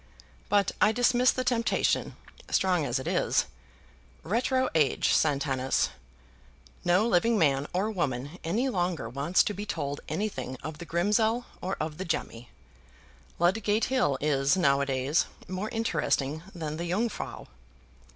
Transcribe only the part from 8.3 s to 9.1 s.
any longer